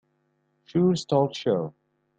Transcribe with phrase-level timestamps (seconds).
[0.65, 1.75] Shore's talk show.